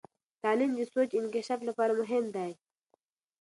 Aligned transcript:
تعلیم 0.43 0.71
د 0.75 0.81
سوچ 0.93 1.09
انکشاف 1.19 1.59
لپاره 1.69 1.93
مهم 2.01 2.25
دی. 2.35 2.51